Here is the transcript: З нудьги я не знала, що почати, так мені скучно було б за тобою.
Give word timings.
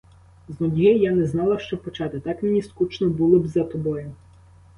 З 0.49 0.59
нудьги 0.59 0.83
я 0.93 1.11
не 1.11 1.25
знала, 1.25 1.59
що 1.59 1.77
почати, 1.77 2.19
так 2.19 2.43
мені 2.43 2.61
скучно 2.61 3.09
було 3.09 3.39
б 3.39 3.47
за 3.47 3.63
тобою. 3.63 4.11